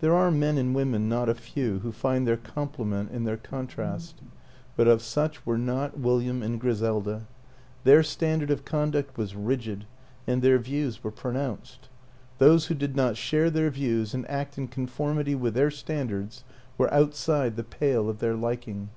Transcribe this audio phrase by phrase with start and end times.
[0.00, 3.36] There are men and women not a few who find their com plement in their
[3.36, 4.14] contrast;
[4.76, 7.26] but of such were not William and Griselda.
[7.84, 9.84] Their standard of con duct was rigid
[10.26, 11.90] and their views were pronounced;
[12.38, 16.44] those who did not share their views and act in conformity with their standards
[16.78, 18.88] were outside the 23 24 WILLIAM AN ENGLISHMAN pale of their liking.